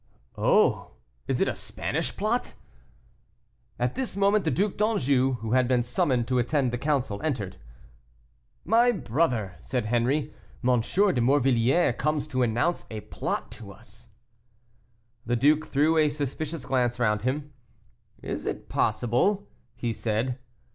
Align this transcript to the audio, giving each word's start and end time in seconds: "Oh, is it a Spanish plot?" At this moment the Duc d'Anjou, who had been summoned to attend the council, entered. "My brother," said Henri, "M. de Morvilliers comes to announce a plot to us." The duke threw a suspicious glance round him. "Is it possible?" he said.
"Oh, 0.39 0.93
is 1.27 1.41
it 1.41 1.47
a 1.47 1.53
Spanish 1.53 2.17
plot?" 2.17 2.55
At 3.77 3.93
this 3.93 4.17
moment 4.17 4.45
the 4.45 4.49
Duc 4.49 4.75
d'Anjou, 4.75 5.33
who 5.33 5.51
had 5.51 5.67
been 5.67 5.83
summoned 5.83 6.27
to 6.27 6.39
attend 6.39 6.71
the 6.71 6.79
council, 6.79 7.21
entered. 7.21 7.57
"My 8.65 8.91
brother," 8.91 9.57
said 9.59 9.85
Henri, 9.85 10.33
"M. 10.67 10.81
de 10.81 11.21
Morvilliers 11.21 11.93
comes 11.99 12.27
to 12.29 12.41
announce 12.41 12.87
a 12.89 13.01
plot 13.01 13.51
to 13.51 13.71
us." 13.71 14.09
The 15.27 15.35
duke 15.35 15.67
threw 15.67 15.97
a 15.99 16.09
suspicious 16.09 16.65
glance 16.65 16.97
round 16.97 17.21
him. 17.21 17.53
"Is 18.23 18.47
it 18.47 18.69
possible?" 18.69 19.47
he 19.75 19.93
said. 19.93 20.39